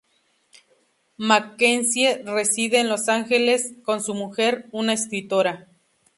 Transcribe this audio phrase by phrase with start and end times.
[1.17, 5.67] Mackenzie reside en Los Ángeles con su mujer, una escritora.